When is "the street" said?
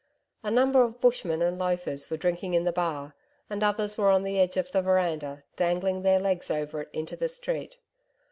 7.15-7.77